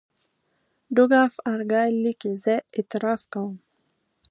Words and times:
ډوک 0.95 1.11
آف 1.23 1.33
ارګایل 1.53 1.95
لیکي 2.05 2.31
زه 2.43 2.55
اعتراف 2.77 3.21
کوم. 3.33 3.53